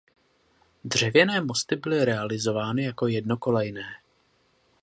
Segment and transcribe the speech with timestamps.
[0.83, 3.83] Dřevěné mosty byly realizovány jako jednokolejné.